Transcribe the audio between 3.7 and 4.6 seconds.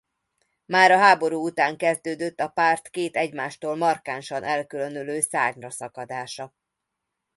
markánsan